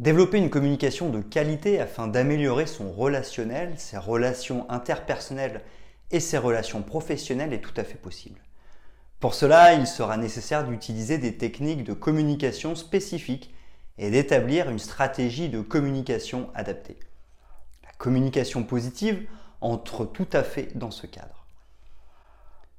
[0.00, 5.60] Développer une communication de qualité afin d'améliorer son relationnel, ses relations interpersonnelles
[6.10, 8.40] et ses relations professionnelles est tout à fait possible.
[9.18, 13.52] Pour cela, il sera nécessaire d'utiliser des techniques de communication spécifiques
[13.98, 16.98] et d'établir une stratégie de communication adaptée.
[17.84, 19.28] La communication positive
[19.60, 21.44] entre tout à fait dans ce cadre.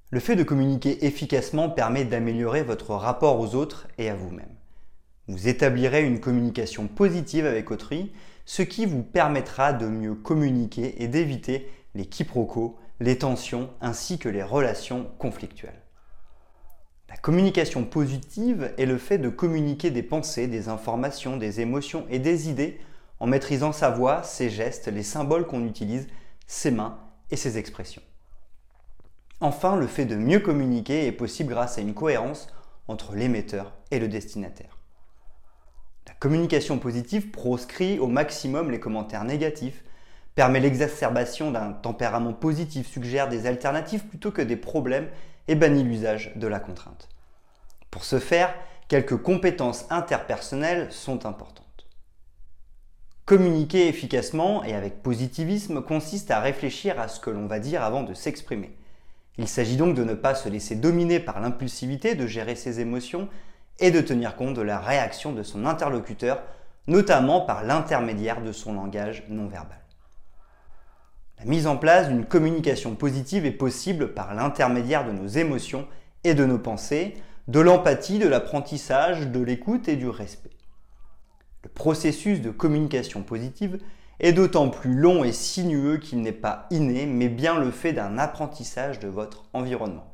[0.09, 4.55] Le fait de communiquer efficacement permet d'améliorer votre rapport aux autres et à vous-même.
[5.31, 8.11] Vous établirez une communication positive avec autrui,
[8.43, 14.27] ce qui vous permettra de mieux communiquer et d'éviter les quiproquos, les tensions ainsi que
[14.27, 15.81] les relations conflictuelles.
[17.07, 22.19] La communication positive est le fait de communiquer des pensées, des informations, des émotions et
[22.19, 22.81] des idées
[23.21, 26.07] en maîtrisant sa voix, ses gestes, les symboles qu'on utilise,
[26.45, 28.03] ses mains et ses expressions.
[29.39, 32.47] Enfin, le fait de mieux communiquer est possible grâce à une cohérence
[32.89, 34.80] entre l'émetteur et le destinataire.
[36.07, 39.83] La communication positive proscrit au maximum les commentaires négatifs,
[40.35, 45.09] permet l'exacerbation d'un tempérament positif, suggère des alternatives plutôt que des problèmes
[45.47, 47.09] et bannit l'usage de la contrainte.
[47.89, 48.53] Pour ce faire,
[48.87, 51.67] quelques compétences interpersonnelles sont importantes.
[53.25, 58.03] Communiquer efficacement et avec positivisme consiste à réfléchir à ce que l'on va dire avant
[58.03, 58.75] de s'exprimer.
[59.37, 63.29] Il s'agit donc de ne pas se laisser dominer par l'impulsivité, de gérer ses émotions
[63.79, 66.41] et de tenir compte de la réaction de son interlocuteur,
[66.87, 69.79] notamment par l'intermédiaire de son langage non verbal.
[71.39, 75.87] La mise en place d'une communication positive est possible par l'intermédiaire de nos émotions
[76.23, 77.15] et de nos pensées,
[77.47, 80.51] de l'empathie, de l'apprentissage, de l'écoute et du respect.
[81.63, 83.79] Le processus de communication positive
[84.19, 88.19] est d'autant plus long et sinueux qu'il n'est pas inné, mais bien le fait d'un
[88.19, 90.10] apprentissage de votre environnement.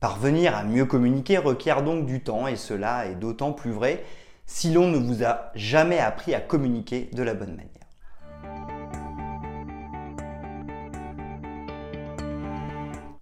[0.00, 4.04] Parvenir à mieux communiquer requiert donc du temps et cela est d'autant plus vrai
[4.46, 7.68] si l'on ne vous a jamais appris à communiquer de la bonne manière.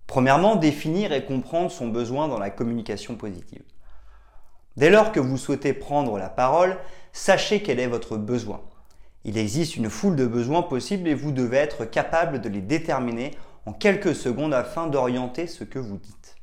[0.06, 3.62] Premièrement, définir et comprendre son besoin dans la communication positive.
[4.76, 6.76] Dès lors que vous souhaitez prendre la parole,
[7.14, 8.60] sachez quel est votre besoin.
[9.24, 13.30] Il existe une foule de besoins possibles et vous devez être capable de les déterminer
[13.64, 16.35] en quelques secondes afin d'orienter ce que vous dites.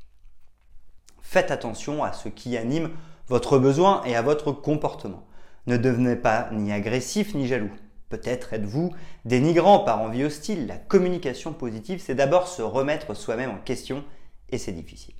[1.33, 2.91] Faites attention à ce qui anime
[3.27, 5.25] votre besoin et à votre comportement.
[5.65, 7.71] Ne devenez pas ni agressif ni jaloux.
[8.09, 8.93] Peut-être êtes-vous
[9.25, 10.67] dénigrant par envie hostile.
[10.67, 14.03] La communication positive, c'est d'abord se remettre soi-même en question
[14.51, 15.15] et c'est difficile.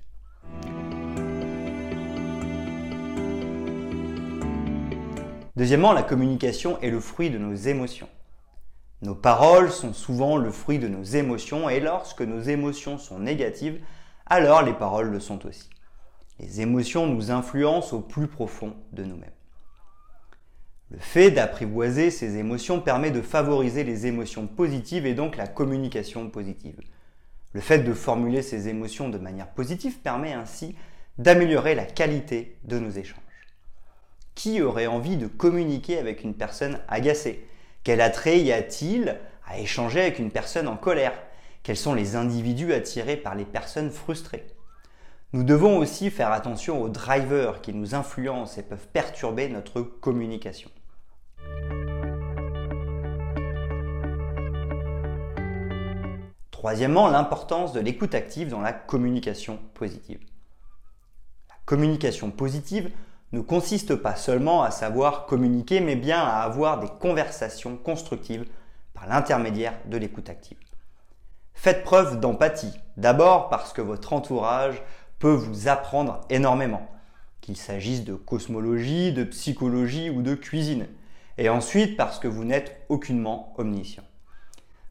[5.56, 8.08] Deuxièmement, la communication est le fruit de nos émotions.
[9.02, 13.80] Nos paroles sont souvent le fruit de nos émotions et lorsque nos émotions sont négatives,
[14.26, 15.70] alors les paroles le sont aussi.
[16.40, 19.30] Les émotions nous influencent au plus profond de nous-mêmes.
[20.90, 26.28] Le fait d'apprivoiser ces émotions permet de favoriser les émotions positives et donc la communication
[26.28, 26.80] positive.
[27.52, 30.74] Le fait de formuler ces émotions de manière positive permet ainsi
[31.18, 33.18] d'améliorer la qualité de nos échanges.
[34.34, 37.46] Qui aurait envie de communiquer avec une personne agacée?
[37.84, 41.14] Quel attrait y a-t-il à échanger avec une personne en colère?
[41.62, 44.44] Quels sont les individus attirés par les personnes frustrées?
[45.34, 50.70] Nous devons aussi faire attention aux drivers qui nous influencent et peuvent perturber notre communication.
[56.52, 60.20] Troisièmement, l'importance de l'écoute active dans la communication positive.
[61.48, 62.92] La communication positive
[63.32, 68.46] ne consiste pas seulement à savoir communiquer, mais bien à avoir des conversations constructives
[68.92, 70.58] par l'intermédiaire de l'écoute active.
[71.54, 74.80] Faites preuve d'empathie, d'abord parce que votre entourage
[75.18, 76.88] peut vous apprendre énormément,
[77.40, 80.86] qu'il s'agisse de cosmologie, de psychologie ou de cuisine,
[81.38, 84.04] et ensuite parce que vous n'êtes aucunement omniscient.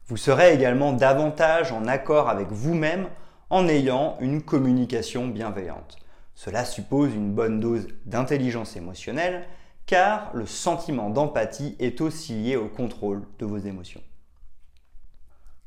[0.06, 3.08] Vous serez également davantage en accord avec vous-même
[3.50, 5.96] en ayant une communication bienveillante.
[6.34, 9.46] Cela suppose une bonne dose d'intelligence émotionnelle,
[9.86, 14.02] car le sentiment d'empathie est aussi lié au contrôle de vos émotions.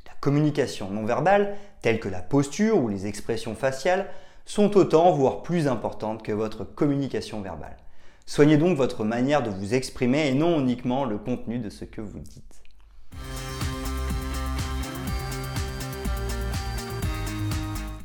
[0.06, 4.08] La communication non verbale, telle que la posture ou les expressions faciales,
[4.48, 7.76] sont autant, voire plus importantes que votre communication verbale.
[8.26, 12.02] Soignez donc votre manière de vous exprimer et non uniquement le contenu de ce que
[12.02, 12.64] vous dites.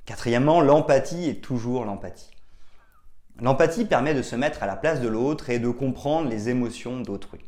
[0.04, 2.30] Quatrièmement, l'empathie est toujours l'empathie.
[3.40, 7.00] L'empathie permet de se mettre à la place de l'autre et de comprendre les émotions
[7.00, 7.40] d'autrui.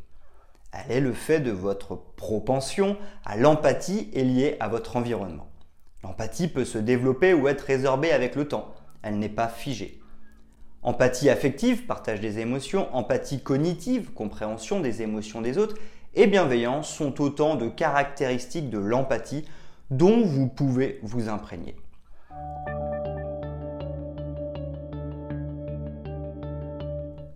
[0.71, 5.49] Elle est le fait de votre propension à l'empathie et liée à votre environnement.
[6.03, 8.73] L'empathie peut se développer ou être résorbée avec le temps.
[9.05, 9.99] Elle n'est pas figée.
[10.81, 15.75] Empathie affective, partage des émotions, empathie cognitive, compréhension des émotions des autres,
[16.15, 19.45] et bienveillance sont autant de caractéristiques de l'empathie
[19.91, 21.75] dont vous pouvez vous imprégner.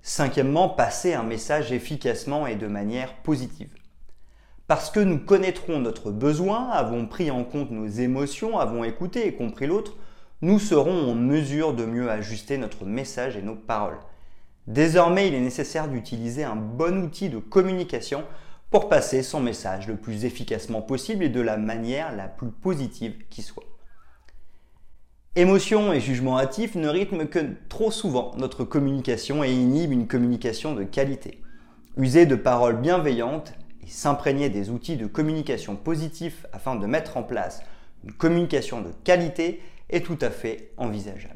[0.02, 3.70] Cinquièmement, passer un message efficacement et de manière positive.
[4.66, 9.36] Parce que nous connaîtrons notre besoin, avons pris en compte nos émotions, avons écouté et
[9.36, 9.94] compris l'autre,
[10.42, 14.00] nous serons en mesure de mieux ajuster notre message et nos paroles.
[14.68, 18.24] Désormais, il est nécessaire d'utiliser un bon outil de communication
[18.70, 23.16] pour passer son message le plus efficacement possible et de la manière la plus positive
[23.30, 23.66] qui soit.
[25.36, 30.74] Émotion et jugement hâtif ne rythment que trop souvent notre communication et inhibent une communication
[30.74, 31.42] de qualité.
[31.98, 33.54] User de paroles bienveillantes
[33.84, 37.62] et s'imprégner des outils de communication positifs afin de mettre en place
[38.04, 41.36] une communication de qualité est tout à fait envisageable.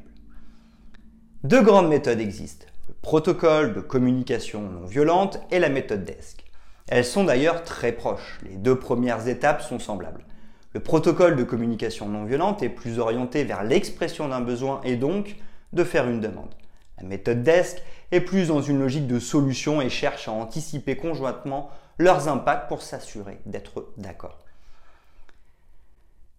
[1.43, 6.43] Deux grandes méthodes existent, le protocole de communication non violente et la méthode DESC.
[6.87, 10.25] Elles sont d'ailleurs très proches, les deux premières étapes sont semblables.
[10.73, 15.37] Le protocole de communication non violente est plus orienté vers l'expression d'un besoin et donc
[15.71, 16.53] de faire une demande.
[17.01, 21.69] La méthode DESC est plus dans une logique de solution et cherche à anticiper conjointement
[21.97, 24.42] leurs impacts pour s'assurer d'être d'accord.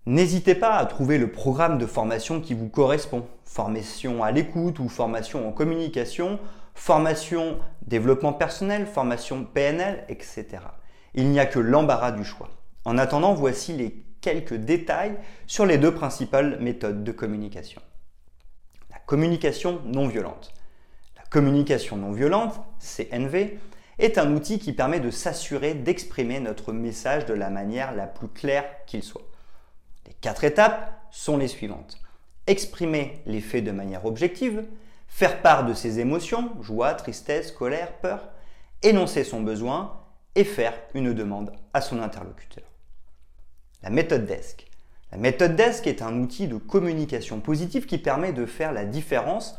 [0.07, 3.27] N'hésitez pas à trouver le programme de formation qui vous correspond.
[3.45, 6.39] Formation à l'écoute ou formation en communication,
[6.75, 10.47] formation développement personnel, formation PNL, etc.
[11.15, 12.51] Il n'y a que l'embarras du choix.
[12.85, 15.17] En attendant, voici les quelques détails
[15.47, 17.81] sur les deux principales méthodes de communication.
[18.91, 20.53] La communication non violente.
[21.17, 23.59] La communication non violente, CNV,
[23.99, 28.29] est un outil qui permet de s'assurer d'exprimer notre message de la manière la plus
[28.29, 29.23] claire qu'il soit.
[30.25, 31.99] Quatre étapes sont les suivantes.
[32.47, 34.65] Exprimer les faits de manière objective,
[35.07, 38.31] faire part de ses émotions, joie, tristesse, colère, peur,
[38.83, 40.01] énoncer son besoin
[40.35, 42.65] et faire une demande à son interlocuteur
[43.83, 44.67] la méthode DESC.
[45.13, 49.59] La méthode DESC est un outil de communication positive qui permet de faire la différence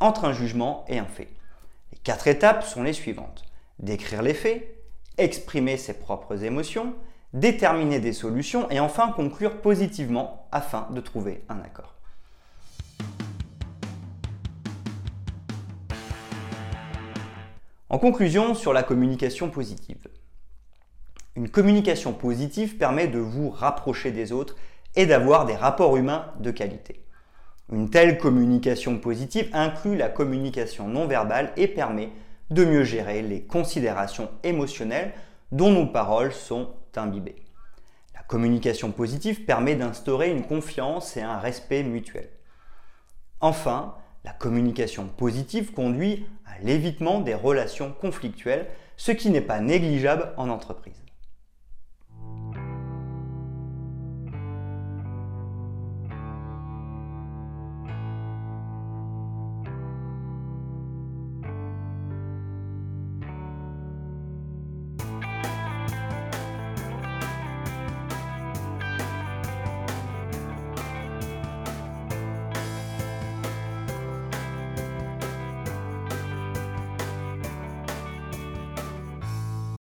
[0.00, 1.28] entre un jugement et un fait.
[1.92, 3.46] Les quatre étapes sont les suivantes.
[3.78, 4.68] Décrire les faits,
[5.16, 6.94] exprimer ses propres émotions,
[7.34, 11.94] déterminer des solutions et enfin conclure positivement afin de trouver un accord.
[17.90, 19.98] En conclusion sur la communication positive.
[21.36, 24.54] Une communication positive permet de vous rapprocher des autres
[24.94, 27.04] et d'avoir des rapports humains de qualité.
[27.72, 32.10] Une telle communication positive inclut la communication non verbale et permet
[32.50, 35.12] de mieux gérer les considérations émotionnelles
[35.54, 37.36] dont nos paroles sont imbibées.
[38.12, 42.28] La communication positive permet d'instaurer une confiance et un respect mutuel.
[43.40, 50.32] Enfin, la communication positive conduit à l'évitement des relations conflictuelles, ce qui n'est pas négligeable
[50.36, 51.03] en entreprise.